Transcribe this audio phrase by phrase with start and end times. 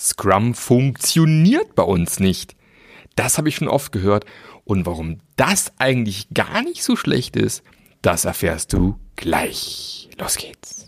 [0.00, 2.54] Scrum funktioniert bei uns nicht.
[3.16, 4.26] Das habe ich schon oft gehört.
[4.62, 7.64] Und warum das eigentlich gar nicht so schlecht ist,
[8.00, 10.08] das erfährst du gleich.
[10.16, 10.86] Los geht's.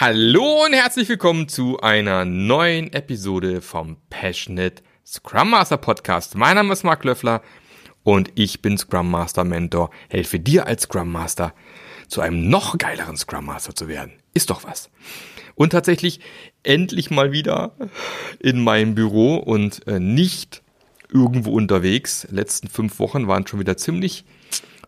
[0.00, 4.82] Hallo und herzlich willkommen zu einer neuen Episode vom Passionate
[5.12, 6.36] Scrum Master Podcast.
[6.36, 7.42] Mein Name ist Marc Löffler
[8.04, 11.52] und ich bin Scrum Master Mentor, helfe dir als Scrum Master
[12.06, 14.12] zu einem noch geileren Scrum Master zu werden.
[14.34, 14.88] Ist doch was.
[15.56, 16.20] Und tatsächlich
[16.62, 17.72] endlich mal wieder
[18.38, 20.62] in meinem Büro und äh, nicht
[21.12, 22.28] irgendwo unterwegs.
[22.30, 24.24] letzten fünf Wochen waren schon wieder ziemlich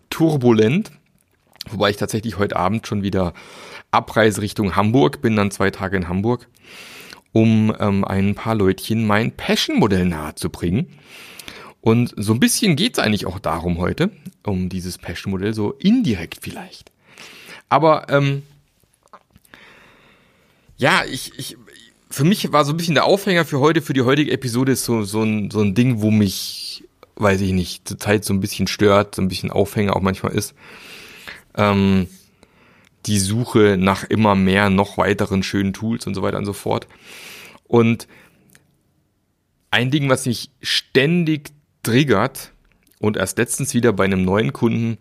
[0.09, 0.93] turbulent,
[1.69, 3.35] wobei ich tatsächlich heute Abend schon wieder
[3.91, 6.47] Abreise Richtung Hamburg, bin dann zwei Tage in Hamburg,
[7.33, 10.87] um ähm, ein paar Leutchen mein Passion-Modell nahezubringen.
[11.81, 14.11] Und so ein bisschen geht's eigentlich auch darum heute,
[14.45, 16.93] um dieses Passion-Modell, so indirekt vielleicht.
[17.69, 18.43] Aber ähm,
[20.77, 21.57] ja, ich, ich,
[22.11, 24.85] für mich war so ein bisschen der Aufhänger für heute, für die heutige Episode, ist
[24.85, 26.85] so, so, ein, so ein Ding, wo mich,
[27.17, 30.33] weiß ich nicht, zur Zeit so ein bisschen stört, so ein bisschen Aufhänger auch manchmal
[30.33, 30.55] ist.
[31.57, 32.07] Ähm,
[33.07, 36.87] die Suche nach immer mehr, noch weiteren schönen Tools und so weiter und so fort.
[37.65, 38.07] Und
[39.71, 41.51] ein Ding, was mich ständig
[41.83, 42.53] triggert
[43.01, 44.99] und erst letztens wieder bei einem neuen Kunden,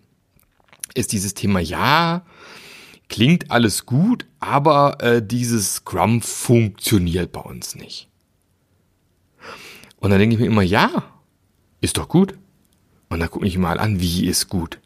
[0.94, 2.26] ist dieses Thema, ja,
[3.10, 8.08] klingt alles gut, aber äh, dieses Scrum funktioniert bei uns nicht.
[9.98, 11.04] Und dann denke ich mir immer, ja,
[11.82, 12.36] ist doch gut.
[13.10, 14.80] Und dann gucke ich mal an, wie ist gut.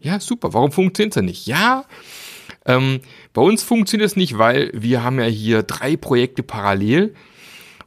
[0.00, 1.46] Ja, super, warum funktioniert es denn nicht?
[1.46, 1.84] Ja,
[2.64, 3.00] ähm,
[3.32, 7.14] bei uns funktioniert es nicht, weil wir haben ja hier drei Projekte parallel.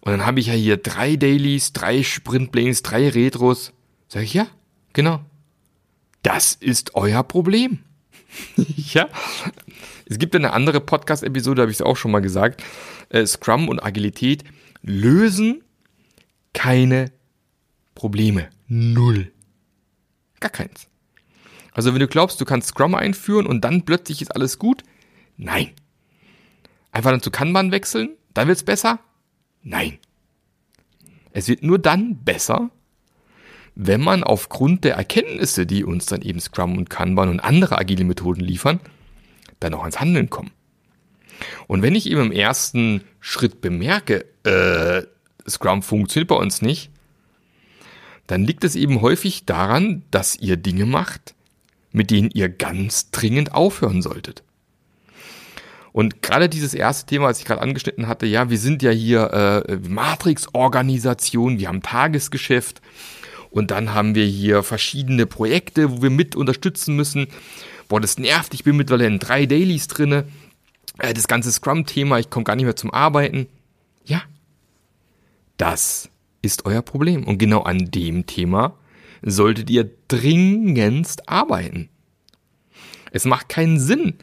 [0.02, 3.74] Und dann habe ich ja hier drei Dailies, drei Sprintplanes, drei Retros.
[4.08, 4.48] Sag ich, ja,
[4.94, 5.22] genau.
[6.24, 7.80] Das ist euer Problem.
[8.76, 9.10] ja.
[10.06, 12.64] Es gibt eine andere Podcast-Episode, habe ich es auch schon mal gesagt.
[13.10, 14.44] Äh, Scrum und Agilität
[14.82, 15.64] lösen
[16.54, 17.12] keine
[17.96, 18.50] Probleme.
[18.68, 19.32] Null.
[20.40, 20.88] Gar keins.
[21.78, 24.82] Also wenn du glaubst, du kannst Scrum einführen und dann plötzlich ist alles gut,
[25.38, 25.74] nein.
[26.92, 29.00] Einfach dann zu Kanban wechseln, dann wird's besser?
[29.62, 30.00] Nein.
[31.34, 32.72] Es wird nur dann besser,
[33.76, 38.06] wenn man aufgrund der Erkenntnisse, die uns dann eben Scrum und Kanban und andere agile
[38.06, 38.80] Methoden liefern,
[39.60, 40.50] dann auch ans Handeln kommen.
[41.68, 45.04] Und wenn ich eben im ersten Schritt bemerke, äh,
[45.48, 46.90] Scrum funktioniert bei uns nicht,
[48.26, 51.36] dann liegt es eben häufig daran, dass ihr Dinge macht,
[51.92, 54.44] mit denen ihr ganz dringend aufhören solltet.
[55.98, 59.64] Und gerade dieses erste Thema, was ich gerade angeschnitten hatte, ja, wir sind ja hier
[59.68, 62.82] äh, Matrix-Organisation, wir haben Tagesgeschäft
[63.50, 67.28] und dann haben wir hier verschiedene Projekte, wo wir mit unterstützen müssen.
[67.88, 70.26] Boah, das nervt, ich bin mittlerweile in drei Dailies drinne.
[71.00, 73.48] Äh, das ganze Scrum-Thema, ich komme gar nicht mehr zum Arbeiten.
[74.06, 74.22] Ja,
[75.58, 76.10] das
[76.44, 77.24] ist euer Problem.
[77.24, 78.76] Und genau an dem Thema
[79.22, 81.90] solltet ihr dringendst arbeiten.
[83.12, 84.16] Es macht keinen Sinn,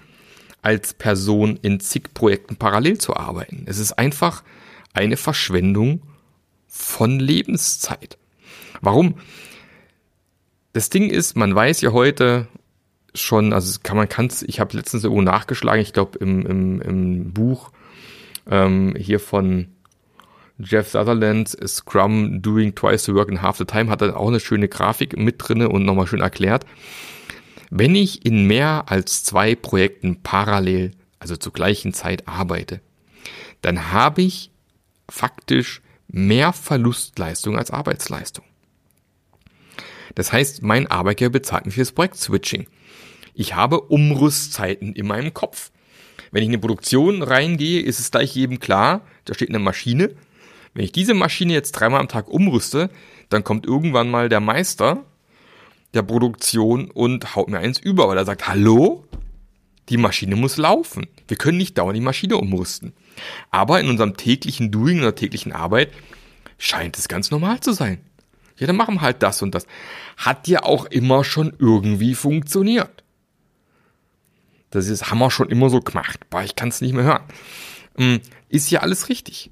[0.63, 3.65] als Person in zig Projekten parallel zu arbeiten.
[3.67, 4.43] Es ist einfach
[4.95, 6.03] eine Verschwendung
[6.67, 8.19] von Lebenszeit.
[8.81, 9.17] Warum?
[10.73, 12.49] Das Ding ist, man weiß ja heute
[13.15, 17.33] schon, also kann man kann ich habe letztens irgendwo nachgeschlagen, ich glaube im, im, im
[17.33, 17.71] Buch
[18.51, 19.69] ähm, hier von
[20.59, 24.41] Jeff Sutherland, Scrum Doing Twice the Work in Half the Time, hat dann auch eine
[24.41, 26.65] schöne Grafik mit drinne und nochmal schön erklärt.
[27.71, 32.81] Wenn ich in mehr als zwei Projekten parallel, also zur gleichen Zeit arbeite,
[33.63, 34.51] dann habe ich
[35.09, 38.45] faktisch mehr Verlustleistung als Arbeitsleistung.
[40.15, 42.67] Das heißt, mein Arbeitgeber bezahlt mich für das Projekt-Switching.
[43.35, 45.73] Ich habe Umrüstzeiten in meinem Kopf.
[46.31, 50.15] Wenn ich in eine Produktion reingehe, ist es gleich jedem klar, da steht eine Maschine,
[50.75, 52.91] wenn ich diese Maschine jetzt dreimal am Tag umrüste,
[53.29, 55.05] dann kommt irgendwann mal der Meister
[55.95, 59.05] der Produktion und haut mir eins über, weil er sagt, hallo,
[59.89, 61.07] die Maschine muss laufen.
[61.29, 62.93] Wir können nicht dauernd die Maschine umrüsten.
[63.51, 65.93] Aber in unserem täglichen Doing, oder täglichen Arbeit,
[66.59, 68.01] scheint es ganz normal zu sein.
[68.57, 69.67] Ja, dann machen wir halt das und das.
[70.17, 73.05] Hat ja auch immer schon irgendwie funktioniert.
[74.71, 76.29] Das ist, haben wir schon immer so gemacht.
[76.31, 77.23] Boah, ich kann es nicht mehr hören.
[77.97, 79.51] Hm, ist ja alles richtig.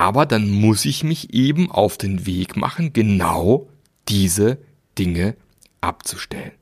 [0.00, 3.68] Aber dann muss ich mich eben auf den Weg machen, genau
[4.08, 4.56] diese
[4.98, 5.36] Dinge
[5.82, 6.52] abzustellen.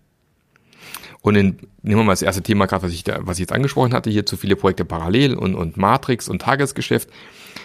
[1.21, 1.47] Und in,
[1.83, 4.11] nehmen wir mal das erste Thema gerade, was ich, da, was ich jetzt angesprochen hatte,
[4.11, 7.11] hier zu viele Projekte parallel und, und Matrix und Tagesgeschäft.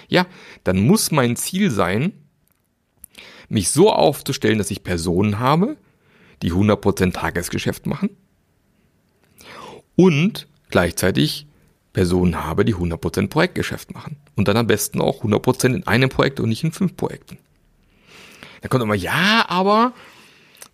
[0.09, 0.27] Ja,
[0.63, 2.13] dann muss mein Ziel sein,
[3.49, 5.77] mich so aufzustellen, dass ich Personen habe,
[6.43, 8.11] die 100% Tagesgeschäft machen
[9.95, 11.47] und gleichzeitig
[11.93, 14.17] Personen habe, die 100% Projektgeschäft machen.
[14.35, 17.37] Und dann am besten auch 100% in einem Projekt und nicht in fünf Projekten.
[18.61, 19.93] Da kommt immer, ja, aber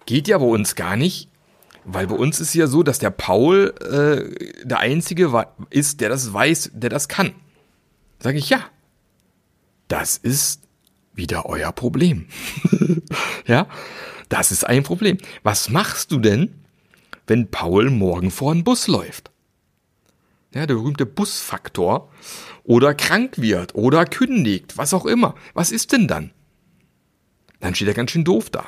[0.06, 1.28] geht ja bei uns gar nicht,
[1.84, 6.32] weil bei uns ist ja so, dass der Paul äh, der Einzige ist, der das
[6.32, 7.34] weiß, der das kann.
[8.20, 8.64] Sage ich, ja,
[9.88, 10.62] das ist
[11.14, 12.28] wieder euer Problem.
[13.46, 13.68] ja,
[14.30, 15.18] das ist ein Problem.
[15.44, 16.54] Was machst du denn,
[17.28, 19.32] wenn Paul morgen vor einen Bus läuft?
[20.54, 22.12] Ja, der berühmte Busfaktor.
[22.64, 25.36] Oder krank wird oder kündigt, was auch immer.
[25.54, 26.32] Was ist denn dann?
[27.60, 28.66] Dann steht er ganz schön doof da.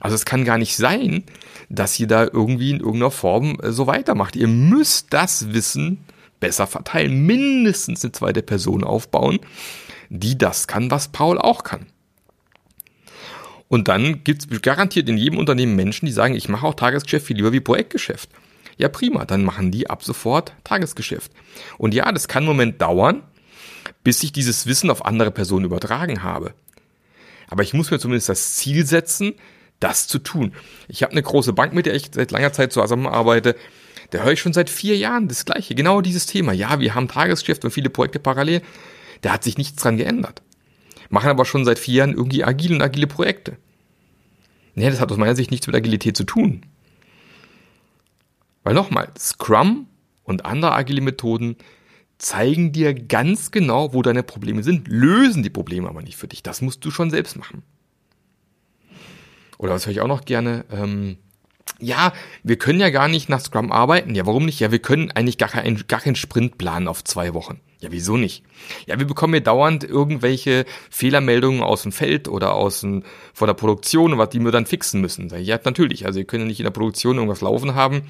[0.00, 1.24] Also es kann gar nicht sein,
[1.68, 4.34] dass ihr da irgendwie in irgendeiner Form äh, so weitermacht.
[4.36, 5.98] Ihr müsst das Wissen
[6.40, 7.26] besser verteilen.
[7.26, 9.40] Mindestens eine zweite Person aufbauen,
[10.08, 11.86] die das kann, was Paul auch kann.
[13.68, 17.26] Und dann gibt es garantiert in jedem Unternehmen Menschen, die sagen, ich mache auch Tagesgeschäft
[17.26, 18.30] viel lieber wie Projektgeschäft.
[18.80, 21.32] Ja, prima, dann machen die ab sofort Tagesgeschäft.
[21.78, 23.22] Und ja, das kann einen Moment dauern,
[24.02, 26.54] bis ich dieses Wissen auf andere Personen übertragen habe.
[27.48, 29.34] Aber ich muss mir zumindest das Ziel setzen,
[29.80, 30.52] das zu tun.
[30.88, 33.56] Ich habe eine große Bank, mit der ich seit langer Zeit zusammenarbeite.
[34.10, 36.52] Da höre ich schon seit vier Jahren das Gleiche, genau dieses Thema.
[36.52, 38.62] Ja, wir haben Tagesgeschäft und viele Projekte parallel.
[39.20, 40.42] Da hat sich nichts dran geändert
[41.10, 43.56] machen aber schon seit vier Jahren irgendwie agile und agile Projekte.
[44.74, 46.62] Nee, das hat aus meiner Sicht nichts mit Agilität zu tun.
[48.70, 49.88] Weil nochmal, Scrum
[50.22, 51.56] und andere agile Methoden
[52.18, 56.44] zeigen dir ganz genau, wo deine Probleme sind, lösen die Probleme aber nicht für dich.
[56.44, 57.64] Das musst du schon selbst machen.
[59.58, 60.66] Oder was höre ich auch noch gerne?
[60.70, 61.16] Ähm,
[61.80, 62.12] ja,
[62.44, 64.14] wir können ja gar nicht nach Scrum arbeiten.
[64.14, 64.60] Ja, warum nicht?
[64.60, 67.58] Ja, wir können eigentlich gar, keinen gar keinen Sprint planen auf zwei Wochen.
[67.80, 68.44] Ja, wieso nicht?
[68.86, 73.02] Ja, wir bekommen ja dauernd irgendwelche Fehlermeldungen aus dem Feld oder aus dem,
[73.34, 75.28] von der Produktion, was die wir dann fixen müssen.
[75.40, 76.06] Ja, natürlich.
[76.06, 78.02] Also, wir können ja nicht in der Produktion irgendwas laufen haben,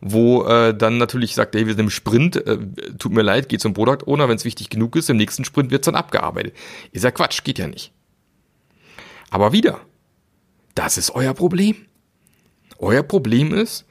[0.00, 2.58] wo äh, dann natürlich sagt, ey, wir sind im Sprint, äh,
[2.98, 5.70] tut mir leid, geht zum Product Owner, wenn es wichtig genug ist, im nächsten Sprint
[5.70, 6.54] wird's dann abgearbeitet.
[6.92, 7.92] Ist ja Quatsch, geht ja nicht.
[9.30, 9.80] Aber wieder,
[10.74, 11.76] das ist euer Problem.
[12.78, 13.84] Euer Problem ist,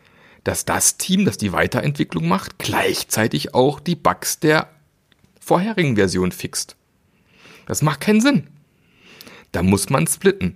[0.44, 4.70] dass das Team, das die Weiterentwicklung macht, gleichzeitig auch die Bugs der
[5.40, 6.78] vorherigen Version fixt.
[7.66, 8.48] Das macht keinen Sinn.
[9.52, 10.56] Da muss man splitten.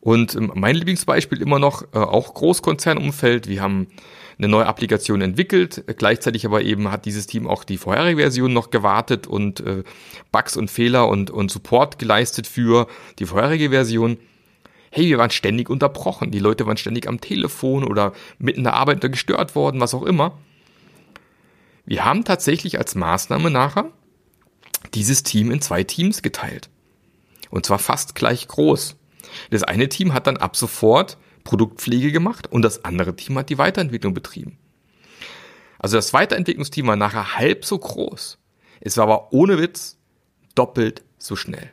[0.00, 3.48] Und ähm, mein Lieblingsbeispiel immer noch, äh, auch Großkonzernumfeld.
[3.48, 3.88] Wir haben
[4.38, 5.84] eine neue Applikation entwickelt.
[5.98, 9.84] Gleichzeitig aber eben hat dieses Team auch die vorherige Version noch gewartet und äh,
[10.32, 12.86] Bugs und Fehler und, und Support geleistet für
[13.18, 14.16] die vorherige Version.
[14.90, 16.30] Hey, wir waren ständig unterbrochen.
[16.30, 20.02] Die Leute waren ständig am Telefon oder mitten in der Arbeit gestört worden, was auch
[20.02, 20.38] immer.
[21.84, 23.90] Wir haben tatsächlich als Maßnahme nachher
[24.94, 26.70] dieses Team in zwei Teams geteilt.
[27.50, 28.96] Und zwar fast gleich groß.
[29.50, 33.58] Das eine Team hat dann ab sofort Produktpflege gemacht und das andere Team hat die
[33.58, 34.58] Weiterentwicklung betrieben.
[35.78, 38.38] Also das Weiterentwicklungsteam war nachher halb so groß.
[38.80, 39.96] Es war aber ohne Witz
[40.54, 41.70] doppelt so schnell.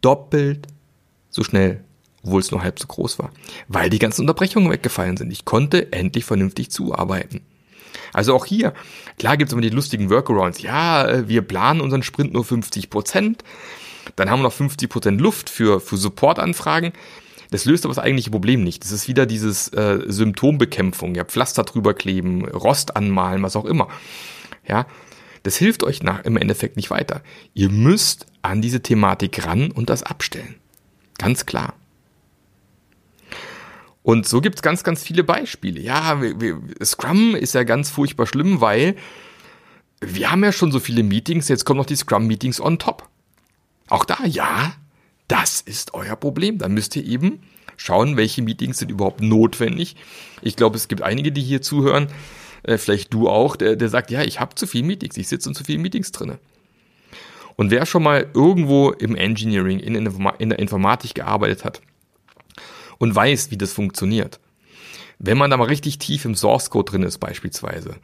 [0.00, 0.66] Doppelt
[1.28, 1.84] so schnell,
[2.24, 3.30] obwohl es nur halb so groß war.
[3.68, 5.30] Weil die ganzen Unterbrechungen weggefallen sind.
[5.30, 7.42] Ich konnte endlich vernünftig zuarbeiten.
[8.12, 8.72] Also auch hier,
[9.18, 10.62] klar gibt es immer die lustigen Workarounds.
[10.62, 13.44] Ja, äh, wir planen unseren Sprint nur 50 Prozent.
[14.16, 16.92] Dann haben wir noch 50 Prozent Luft für, für Supportanfragen.
[17.50, 18.84] Das löst aber das eigentliche Problem nicht.
[18.84, 23.88] Das ist wieder dieses äh, Symptombekämpfung, ja, Pflaster drüber kleben, Rost anmalen, was auch immer.
[24.66, 24.86] Ja,
[25.42, 27.22] das hilft euch nach, im Endeffekt nicht weiter.
[27.54, 30.56] Ihr müsst an diese Thematik ran und das abstellen.
[31.18, 31.74] Ganz klar.
[34.02, 35.80] Und so gibt's ganz, ganz viele Beispiele.
[35.80, 38.96] Ja, wir, wir, Scrum ist ja ganz furchtbar schlimm, weil
[40.00, 43.09] wir haben ja schon so viele Meetings, jetzt kommen noch die Scrum-Meetings on top.
[43.90, 44.72] Auch da, ja,
[45.28, 46.56] das ist euer Problem.
[46.58, 47.42] Da müsst ihr eben
[47.76, 49.96] schauen, welche Meetings sind überhaupt notwendig.
[50.40, 52.08] Ich glaube, es gibt einige, die hier zuhören,
[52.62, 55.50] äh, vielleicht du auch, der, der sagt, ja, ich habe zu viele Meetings, ich sitze
[55.50, 56.38] in zu vielen Meetings drinne.
[57.56, 61.82] Und wer schon mal irgendwo im Engineering, in, in der Informatik gearbeitet hat,
[63.00, 64.38] und weiß, wie das funktioniert.
[65.22, 67.96] Wenn man da mal richtig tief im Source Code drin ist beispielsweise,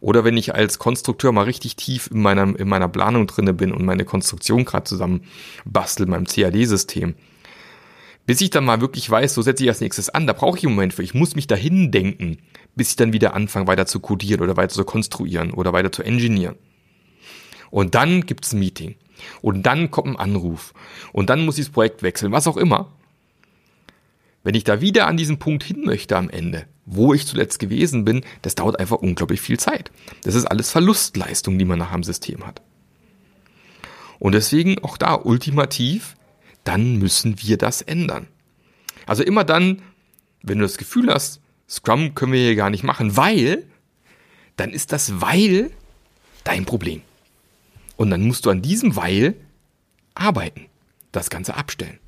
[0.00, 3.72] oder wenn ich als Konstrukteur mal richtig tief in meiner, in meiner Planung drinne bin
[3.72, 5.22] und meine Konstruktion gerade zusammen
[5.64, 7.14] bastel, meinem CAD-System,
[8.26, 10.64] bis ich dann mal wirklich weiß, so setze ich als nächstes an, da brauche ich
[10.64, 11.04] einen Moment für.
[11.04, 12.38] Ich muss mich dahin denken,
[12.74, 16.02] bis ich dann wieder anfange, weiter zu codieren oder weiter zu konstruieren oder weiter zu
[16.02, 16.56] engineeren.
[17.70, 18.96] Und dann gibt's ein Meeting.
[19.42, 20.74] Und dann kommt ein Anruf.
[21.12, 22.90] Und dann muss ich das Projekt wechseln, was auch immer.
[24.44, 28.04] Wenn ich da wieder an diesen Punkt hin möchte am Ende, wo ich zuletzt gewesen
[28.04, 29.90] bin, das dauert einfach unglaublich viel Zeit.
[30.22, 32.62] Das ist alles Verlustleistung, die man nach dem System hat.
[34.18, 36.16] Und deswegen auch da ultimativ
[36.64, 38.26] dann müssen wir das ändern.
[39.06, 39.82] Also immer dann,
[40.42, 43.66] wenn du das Gefühl hast, Scrum können wir hier gar nicht machen, weil,
[44.56, 45.70] dann ist das Weil
[46.42, 47.02] dein Problem.
[47.96, 49.36] Und dann musst du an diesem Weil
[50.14, 50.66] arbeiten,
[51.12, 51.98] das Ganze abstellen.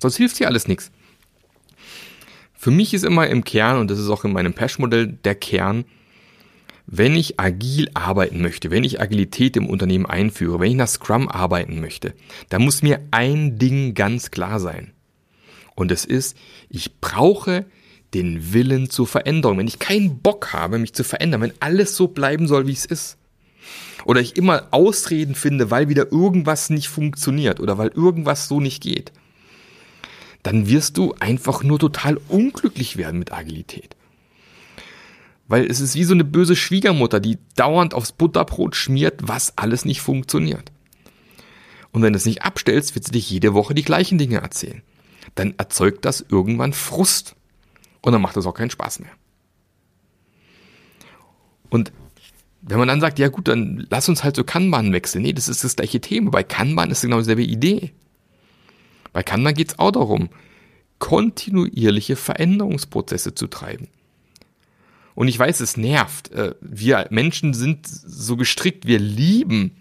[0.00, 0.90] Sonst hilft dir alles nichts.
[2.68, 5.86] Für mich ist immer im Kern, und das ist auch in meinem Pash-Modell der Kern,
[6.86, 11.30] wenn ich agil arbeiten möchte, wenn ich Agilität im Unternehmen einführe, wenn ich nach Scrum
[11.30, 12.12] arbeiten möchte,
[12.50, 14.92] dann muss mir ein Ding ganz klar sein.
[15.76, 16.36] Und es ist,
[16.68, 17.64] ich brauche
[18.12, 19.56] den Willen zur Veränderung.
[19.56, 22.84] Wenn ich keinen Bock habe, mich zu verändern, wenn alles so bleiben soll, wie es
[22.84, 23.16] ist,
[24.04, 28.82] oder ich immer Ausreden finde, weil wieder irgendwas nicht funktioniert oder weil irgendwas so nicht
[28.82, 29.10] geht,
[30.48, 33.94] dann wirst du einfach nur total unglücklich werden mit Agilität.
[35.46, 39.84] Weil es ist wie so eine böse Schwiegermutter, die dauernd aufs Butterbrot schmiert, was alles
[39.84, 40.72] nicht funktioniert.
[41.92, 44.80] Und wenn du es nicht abstellst, wird sie dich jede Woche die gleichen Dinge erzählen.
[45.34, 47.36] Dann erzeugt das irgendwann Frust.
[48.00, 49.12] Und dann macht das auch keinen Spaß mehr.
[51.68, 51.92] Und
[52.62, 55.24] wenn man dann sagt, ja gut, dann lass uns halt so Kanban wechseln.
[55.24, 56.30] Nee, das ist das gleiche Thema.
[56.30, 57.92] Bei Kanban ist genau dieselbe Idee.
[59.12, 60.28] Bei Kanban geht es auch darum,
[60.98, 63.88] kontinuierliche Veränderungsprozesse zu treiben.
[65.14, 66.30] Und ich weiß, es nervt.
[66.32, 69.72] Äh, wir Menschen sind so gestrickt, wir lieben,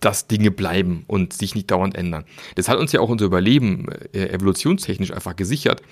[0.00, 2.24] dass Dinge bleiben und sich nicht dauernd ändern.
[2.54, 5.82] Das hat uns ja auch unser Überleben äh, evolutionstechnisch einfach gesichert.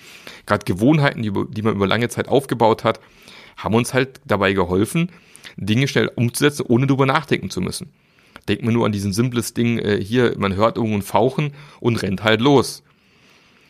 [0.45, 2.99] Gerade Gewohnheiten, die, die man über lange Zeit aufgebaut hat,
[3.57, 5.11] haben uns halt dabei geholfen,
[5.57, 7.91] Dinge schnell umzusetzen, ohne darüber nachdenken zu müssen.
[8.47, 12.01] Denkt man nur an diesen simples Ding, äh, hier, man hört irgendwo ein Fauchen und
[12.01, 12.83] rennt halt los.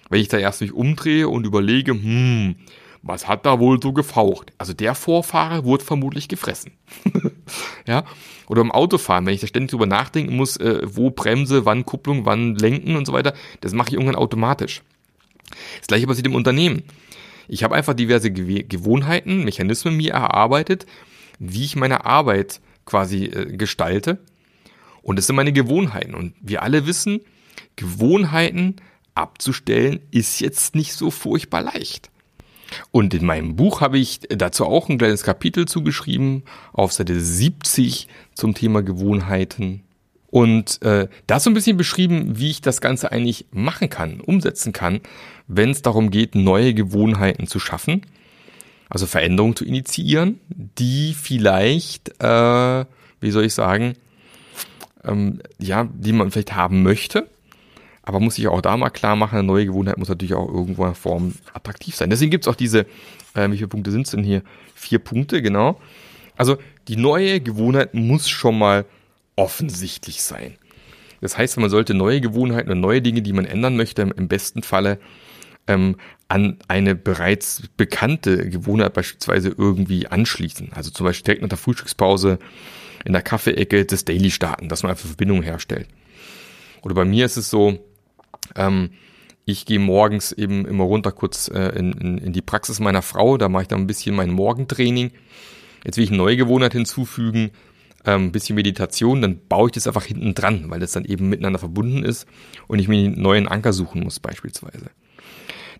[0.09, 2.55] Wenn ich da erst mich umdrehe und überlege, hm,
[3.01, 4.51] was hat da wohl so gefaucht?
[4.57, 6.71] Also der Vorfahrer wurde vermutlich gefressen.
[7.87, 8.03] ja?
[8.47, 12.25] Oder im Autofahren, wenn ich da ständig drüber nachdenken muss, äh, wo Bremse, wann Kupplung,
[12.25, 14.81] wann Lenken und so weiter, das mache ich irgendwann automatisch.
[15.77, 16.83] Das gleiche passiert im Unternehmen.
[17.47, 20.87] Ich habe einfach diverse Gewohnheiten, Mechanismen mir erarbeitet,
[21.37, 24.19] wie ich meine Arbeit quasi äh, gestalte.
[25.05, 26.15] Und das sind meine Gewohnheiten.
[26.15, 27.21] Und wir alle wissen,
[27.75, 28.77] Gewohnheiten
[29.13, 32.09] abzustellen ist jetzt nicht so furchtbar leicht.
[32.89, 36.43] Und in meinem Buch habe ich dazu auch ein kleines Kapitel zugeschrieben,
[36.73, 39.83] auf Seite 70 zum Thema Gewohnheiten.
[40.31, 44.73] Und äh, da so ein bisschen beschrieben, wie ich das Ganze eigentlich machen kann, umsetzen
[44.73, 45.01] kann,
[45.47, 48.01] wenn es darum geht, neue Gewohnheiten zu schaffen
[48.89, 52.85] also Veränderungen zu initiieren, die vielleicht, äh,
[53.19, 53.95] wie soll ich sagen,
[55.07, 57.27] ähm, ja, die man vielleicht haben möchte,
[58.03, 60.85] aber muss sich auch da mal klar machen, eine neue Gewohnheit muss natürlich auch irgendwo
[60.85, 62.09] in Form attraktiv sein.
[62.09, 62.85] Deswegen gibt's auch diese,
[63.33, 64.43] äh, wie viele Punkte sind es denn hier?
[64.75, 65.79] Vier Punkte, genau.
[66.37, 66.57] Also
[66.87, 68.85] die neue Gewohnheit muss schon mal
[69.35, 70.55] offensichtlich sein.
[71.21, 74.61] Das heißt, man sollte neue Gewohnheiten und neue Dinge, die man ändern möchte, im besten
[74.61, 74.99] Falle
[75.67, 75.95] ähm,
[76.27, 80.73] an eine bereits bekannte Gewohnheit beispielsweise irgendwie anschließen.
[80.73, 82.39] Also zum Beispiel direkt nach der Frühstückspause
[83.05, 85.87] in der Kaffeeecke das Daily starten, dass man einfach Verbindungen herstellt.
[86.81, 87.79] Oder bei mir ist es so,
[88.55, 88.89] ähm,
[89.45, 93.37] ich gehe morgens eben immer runter kurz äh, in, in, in die Praxis meiner Frau,
[93.37, 95.11] da mache ich dann ein bisschen mein Morgentraining.
[95.83, 97.51] Jetzt will ich eine neue Gewohnheit hinzufügen,
[98.05, 101.29] ähm, ein bisschen Meditation, dann baue ich das einfach hinten dran, weil das dann eben
[101.29, 102.27] miteinander verbunden ist
[102.67, 104.89] und ich mir einen neuen Anker suchen muss beispielsweise.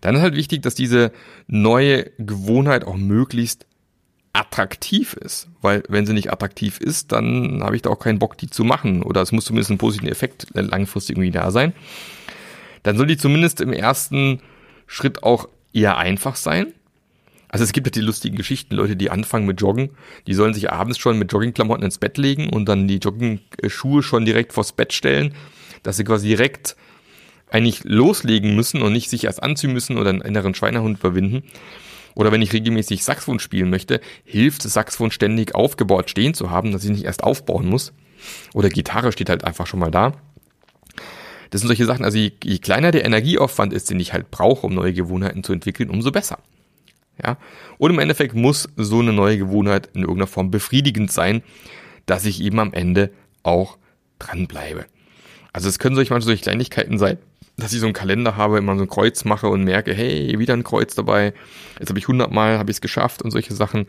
[0.00, 1.10] Dann ist halt wichtig, dass diese
[1.48, 3.66] neue Gewohnheit auch möglichst
[4.36, 5.48] attraktiv ist.
[5.62, 8.64] Weil wenn sie nicht attraktiv ist, dann habe ich da auch keinen Bock, die zu
[8.64, 9.02] machen.
[9.02, 11.72] Oder es muss zumindest ein positiver Effekt langfristig irgendwie da sein.
[12.82, 14.40] Dann soll die zumindest im ersten
[14.86, 16.72] Schritt auch eher einfach sein.
[17.48, 19.90] Also es gibt ja die lustigen Geschichten, Leute, die anfangen mit Joggen,
[20.26, 24.24] die sollen sich abends schon mit Joggingklamotten ins Bett legen und dann die Jogging-Schuhe schon
[24.24, 25.34] direkt vors Bett stellen,
[25.82, 26.76] dass sie quasi direkt
[27.48, 31.44] eigentlich loslegen müssen und nicht sich erst anziehen müssen oder einen inneren Schweinehund überwinden.
[32.16, 36.82] Oder wenn ich regelmäßig Saxophon spielen möchte, hilft Saxophon ständig aufgebaut stehen zu haben, dass
[36.82, 37.92] ich nicht erst aufbauen muss.
[38.54, 40.14] Oder Gitarre steht halt einfach schon mal da.
[41.50, 44.66] Das sind solche Sachen, also je, je kleiner der Energieaufwand ist, den ich halt brauche,
[44.66, 46.38] um neue Gewohnheiten zu entwickeln, umso besser.
[47.22, 47.36] Ja?
[47.76, 51.42] Und im Endeffekt muss so eine neue Gewohnheit in irgendeiner Form befriedigend sein,
[52.06, 53.10] dass ich eben am Ende
[53.42, 53.76] auch
[54.18, 54.86] dranbleibe.
[55.52, 57.18] Also es können solche manchmal solche Kleinigkeiten sein,
[57.56, 60.54] dass ich so einen Kalender habe, immer so ein Kreuz mache und merke, hey, wieder
[60.54, 61.32] ein Kreuz dabei.
[61.78, 63.86] Jetzt habe ich 100 Mal, habe ich es geschafft und solche Sachen.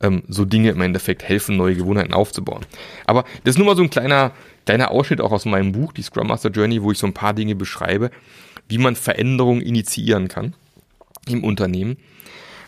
[0.00, 2.64] Ähm, so Dinge im Endeffekt helfen, neue Gewohnheiten aufzubauen.
[3.04, 4.30] Aber das ist nur mal so ein kleiner,
[4.64, 7.34] kleiner Ausschnitt auch aus meinem Buch, die Scrum Master Journey, wo ich so ein paar
[7.34, 8.12] Dinge beschreibe,
[8.68, 10.54] wie man Veränderungen initiieren kann
[11.26, 11.96] im Unternehmen.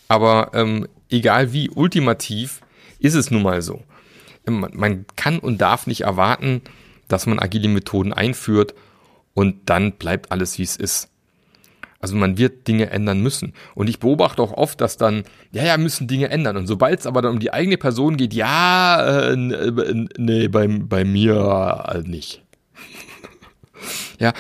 [0.09, 2.63] Aber ähm, egal wie ultimativ,
[2.99, 3.81] ist es nun mal so.
[4.47, 6.63] Man kann und darf nicht erwarten,
[7.07, 8.75] dass man agile Methoden einführt
[9.35, 11.11] Und dann bleibt alles, wie es ist.
[12.01, 13.53] Also man wird Dinge ändern müssen.
[13.75, 16.57] Und ich beobachte auch oft, dass dann, ja, ja, müssen Dinge ändern.
[16.57, 20.67] Und sobald es aber dann um die eigene Person geht, ja, äh, äh nee, bei,
[20.67, 22.43] bei mir äh, nicht.
[24.19, 24.33] ja,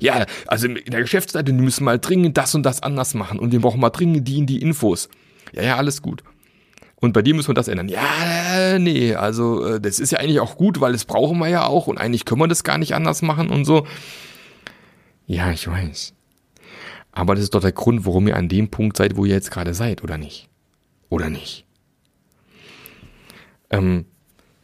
[0.00, 3.52] ja, also in der Geschäftsseite, die müssen mal dringend das und das anders machen und
[3.52, 5.08] wir brauchen mal dringend die und die Infos.
[5.52, 6.22] Ja, ja, alles gut.
[7.00, 7.88] Und bei dir müssen wir das ändern.
[7.88, 11.64] Ja, nee, also äh, das ist ja eigentlich auch gut, weil das brauchen wir ja
[11.66, 13.86] auch und eigentlich können wir das gar nicht anders machen und so.
[15.26, 16.14] Ja, ich weiß.
[17.12, 19.50] Aber das ist doch der Grund, warum ihr an dem Punkt seid, wo ihr jetzt
[19.50, 20.48] gerade seid, oder nicht?
[21.08, 21.64] Oder nicht?
[23.70, 24.04] Ähm,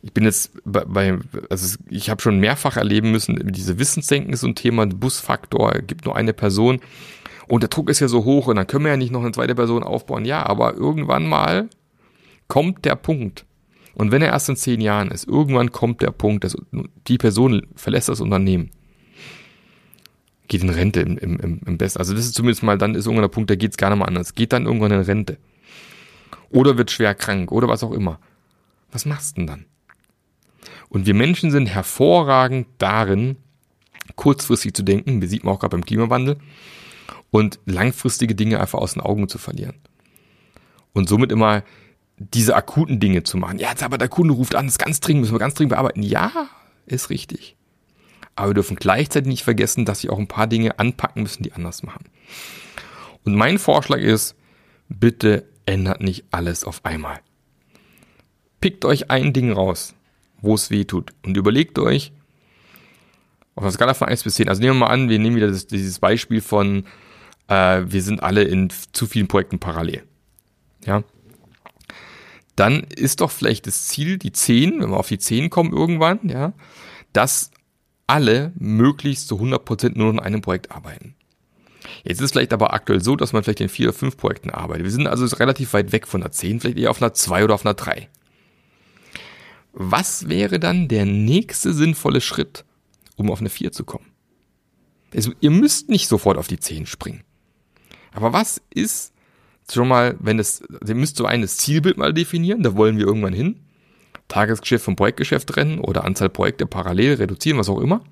[0.02, 1.18] ich bin jetzt bei, bei
[1.50, 6.04] also ich habe schon mehrfach erleben müssen, diese Wissenssenken ist so ein Thema, Busfaktor, gibt
[6.04, 6.80] nur eine Person
[7.46, 9.32] und der Druck ist ja so hoch und dann können wir ja nicht noch eine
[9.32, 10.24] zweite Person aufbauen.
[10.24, 11.68] Ja, aber irgendwann mal
[12.48, 13.44] kommt der Punkt.
[13.94, 16.56] Und wenn er erst in zehn Jahren ist, irgendwann kommt der Punkt, dass
[17.06, 18.70] die Person verlässt das Unternehmen.
[20.48, 21.98] Geht in Rente im, im, im Besten.
[22.00, 23.98] Also das ist zumindest mal, dann ist irgendwann der Punkt, da geht es gar nicht
[23.98, 24.34] mal anders.
[24.34, 25.38] Geht dann irgendwann in Rente.
[26.50, 28.18] Oder wird schwer krank oder was auch immer.
[28.92, 29.64] Was machst du denn dann?
[30.88, 33.36] Und wir Menschen sind hervorragend darin,
[34.16, 36.36] kurzfristig zu denken, wir sieht man auch gerade beim Klimawandel,
[37.30, 39.74] und langfristige Dinge einfach aus den Augen zu verlieren.
[40.92, 41.64] Und somit immer
[42.16, 43.58] diese akuten Dinge zu machen.
[43.58, 46.02] Ja, jetzt aber der Kunde ruft an, ist ganz dringend, müssen wir ganz dringend bearbeiten.
[46.02, 46.30] Ja,
[46.86, 47.56] ist richtig.
[48.36, 51.52] Aber wir dürfen gleichzeitig nicht vergessen, dass sie auch ein paar Dinge anpacken müssen, die
[51.52, 52.04] anders machen.
[53.24, 54.36] Und mein Vorschlag ist,
[54.88, 57.20] bitte ändert nicht alles auf einmal.
[58.60, 59.94] Pickt euch ein Ding raus
[60.44, 61.12] wo es weh tut.
[61.24, 62.12] Und überlegt euch,
[63.56, 65.48] auf der Skala von 1 bis 10, also nehmen wir mal an, wir nehmen wieder
[65.48, 66.84] das, dieses Beispiel von,
[67.48, 70.04] äh, wir sind alle in zu vielen Projekten parallel.
[70.84, 71.02] Ja.
[72.56, 76.20] Dann ist doch vielleicht das Ziel, die 10, wenn wir auf die 10 kommen irgendwann,
[76.28, 76.52] ja,
[77.12, 77.50] dass
[78.06, 81.14] alle möglichst zu 100% nur in einem Projekt arbeiten.
[82.02, 84.50] Jetzt ist es vielleicht aber aktuell so, dass man vielleicht in vier oder fünf Projekten
[84.50, 84.84] arbeitet.
[84.84, 87.54] Wir sind also relativ weit weg von der 10, vielleicht eher auf einer 2 oder
[87.54, 88.08] auf einer 3.
[89.72, 92.64] Was wäre dann der nächste sinnvolle Schritt,
[93.16, 94.06] um auf eine 4 zu kommen?
[95.14, 97.24] Also ihr müsst nicht sofort auf die 10 springen.
[98.12, 99.13] Aber was ist
[99.72, 103.32] schon mal, wenn es, ihr müsst so eines Zielbild mal definieren, da wollen wir irgendwann
[103.32, 103.60] hin.
[104.28, 108.02] Tagesgeschäft vom Projektgeschäft trennen oder Anzahl Projekte parallel reduzieren, was auch immer.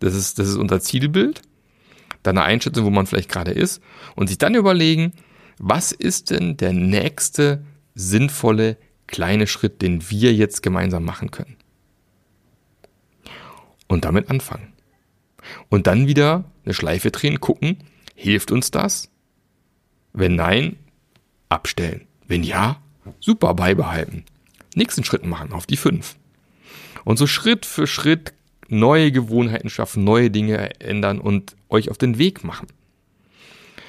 [0.00, 1.42] Das ist, das ist unser Zielbild.
[2.22, 3.82] Dann eine Einschätzung, wo man vielleicht gerade ist.
[4.16, 5.12] Und sich dann überlegen,
[5.58, 7.64] was ist denn der nächste
[7.94, 11.56] sinnvolle kleine Schritt, den wir jetzt gemeinsam machen können.
[13.88, 14.72] Und damit anfangen.
[15.68, 17.78] Und dann wieder eine Schleife drehen, gucken,
[18.14, 19.10] hilft uns das?
[20.12, 20.76] Wenn nein,
[21.48, 22.06] abstellen.
[22.26, 22.80] Wenn ja,
[23.20, 24.24] super beibehalten.
[24.74, 26.16] Nächsten Schritt machen auf die fünf.
[27.04, 28.34] Und so Schritt für Schritt
[28.68, 32.68] neue Gewohnheiten schaffen, neue Dinge ändern und euch auf den Weg machen.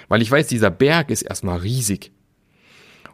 [0.08, 2.12] Weil ich weiß, dieser Berg ist erstmal riesig.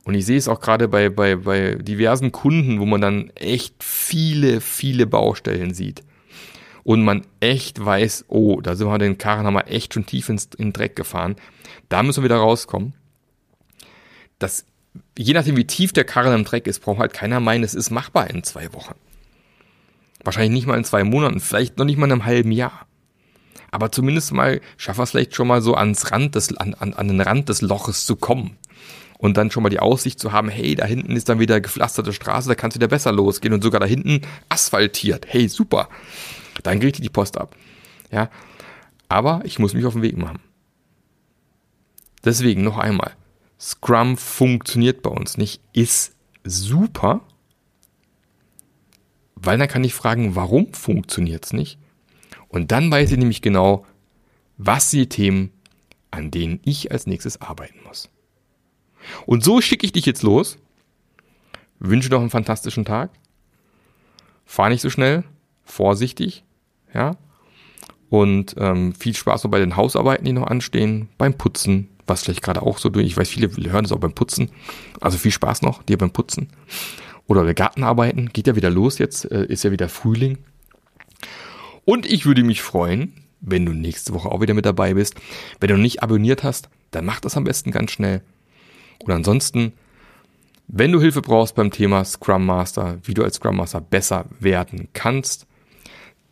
[0.04, 3.84] Und ich sehe es auch gerade bei, bei, bei diversen Kunden, wo man dann echt
[3.84, 6.04] viele, viele Baustellen sieht.
[6.84, 10.30] Und man echt weiß, oh, da sind wir den Karren, haben wir echt schon tief
[10.30, 11.36] ins, in den Dreck gefahren.
[11.89, 12.93] Da müssen wir wieder rauskommen.
[14.39, 14.65] Das,
[15.17, 17.89] je nachdem, wie tief der Karren im Dreck ist, braucht halt keiner meinen, es ist
[17.89, 18.95] machbar in zwei Wochen.
[20.23, 22.88] Wahrscheinlich nicht mal in zwei Monaten, vielleicht noch nicht mal in einem halben Jahr.
[23.71, 26.93] Aber zumindest mal schaffen wir es vielleicht schon mal so ans Rand des, an, an,
[26.93, 28.58] an den Rand des Loches zu kommen
[29.17, 32.13] und dann schon mal die Aussicht zu haben, hey, da hinten ist dann wieder gepflasterte
[32.13, 35.26] Straße, da kannst du wieder besser losgehen und sogar da hinten asphaltiert.
[35.28, 35.89] Hey, super.
[36.63, 37.56] Dann kriegt die Post ab.
[38.12, 38.30] Ja.
[39.10, 40.39] Aber ich muss mich auf den Weg machen.
[42.23, 43.13] Deswegen noch einmal.
[43.60, 47.22] Scrum funktioniert bei uns nicht, ist super,
[49.36, 51.80] weil dann kann ich fragen, warum funktioniert es nicht?
[52.50, 53.86] Und dann weiß ich nämlich genau,
[54.58, 55.52] was sind die Themen,
[56.12, 58.10] an denen ich als nächstes arbeiten muss.
[59.26, 60.58] Und so schicke ich dich jetzt los.
[61.80, 63.12] Wünsche noch einen fantastischen Tag.
[64.46, 65.24] Fahr nicht so schnell,
[65.63, 66.43] vorsichtig,
[66.93, 67.17] ja.
[68.10, 72.41] Und ähm, viel Spaß noch bei den Hausarbeiten, die noch anstehen, beim Putzen, was vielleicht
[72.41, 73.06] gerade auch so durch.
[73.06, 74.50] Ich weiß, viele hören das auch beim Putzen.
[75.02, 76.50] Also viel Spaß noch dir beim Putzen.
[77.28, 78.30] Oder bei Gartenarbeiten.
[78.34, 80.38] Geht ja wieder los jetzt, äh, ist ja wieder Frühling.
[81.86, 85.15] Und ich würde mich freuen, wenn du nächste Woche auch wieder mit dabei bist.
[85.60, 88.22] Wenn du nicht abonniert hast, dann mach das am besten ganz schnell.
[89.04, 89.74] Und ansonsten,
[90.67, 94.88] wenn du Hilfe brauchst beim Thema Scrum Master, wie du als Scrum Master besser werden
[94.93, 95.48] kannst,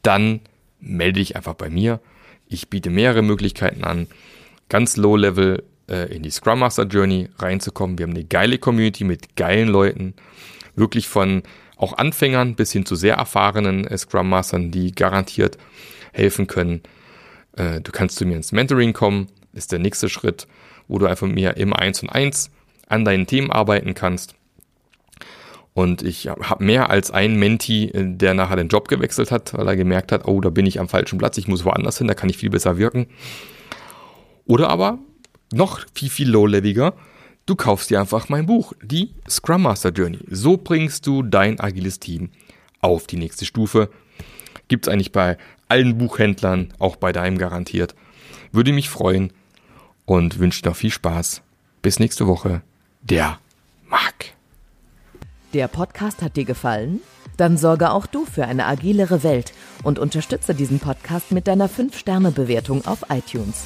[0.02, 0.42] dann
[0.80, 2.00] melde dich einfach bei mir.
[2.48, 4.08] Ich biete mehrere Möglichkeiten an,
[4.70, 7.98] ganz low level äh, in die Scrum Master Journey reinzukommen.
[7.98, 10.14] Wir haben eine geile Community mit geilen Leuten,
[10.76, 11.44] wirklich von
[11.78, 15.58] auch Anfängern bis hin zu sehr erfahrenen äh, Scrum Mastern, die garantiert
[16.14, 16.82] helfen können.
[17.58, 20.48] Äh, du kannst zu mir ins Mentoring kommen, ist der nächste Schritt,
[20.88, 22.52] wo du einfach mit mir im Eins und Eins
[22.88, 24.36] an deinen Themen arbeiten kannst.
[25.74, 29.68] Und ich habe mehr als einen Menti, äh, der nachher den Job gewechselt hat, weil
[29.68, 32.14] er gemerkt hat, oh, da bin ich am falschen Platz, ich muss woanders hin, da
[32.14, 33.08] kann ich viel besser wirken.
[34.46, 35.00] Oder aber
[35.52, 36.94] noch viel, viel low-leveliger,
[37.46, 40.20] du kaufst dir einfach mein Buch, die Scrum Master Journey.
[40.30, 42.30] So bringst du dein agiles Team
[42.82, 43.90] auf die nächste Stufe.
[44.68, 47.96] Gibt's eigentlich bei allen Buchhändlern, auch bei deinem garantiert.
[48.52, 49.32] Würde mich freuen
[50.06, 51.42] und wünsche noch viel Spaß.
[51.82, 52.62] Bis nächste Woche.
[53.02, 53.40] Der
[53.88, 54.34] Marc.
[55.54, 57.02] Der Podcast hat dir gefallen?
[57.38, 59.54] Dann sorge auch du für eine agilere Welt
[59.84, 63.66] und unterstütze diesen Podcast mit deiner 5-Sterne-Bewertung auf iTunes.